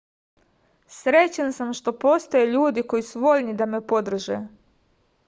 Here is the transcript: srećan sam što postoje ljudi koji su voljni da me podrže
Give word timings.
srećan 0.93 1.53
sam 1.57 1.73
što 1.79 1.93
postoje 1.99 2.45
ljudi 2.53 2.83
koji 2.87 3.05
su 3.11 3.21
voljni 3.29 3.53
da 3.61 3.69
me 3.75 3.87
podrže 3.93 4.39